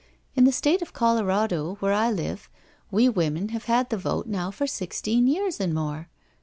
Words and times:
In 0.35 0.45
the 0.45 0.51
State 0.51 0.81
of 0.81 0.93
Colorado, 0.93 1.75
where 1.75 1.93
I 1.93 2.09
live, 2.09 2.49
we 2.89 3.07
women 3.07 3.49
have 3.49 3.65
had 3.65 3.91
the 3.91 3.99
vote 3.99 4.25
now 4.25 4.49
for 4.49 4.65
sixteen 4.65 5.27
years 5.27 5.59
and 5.59 5.75
more. 5.75 6.09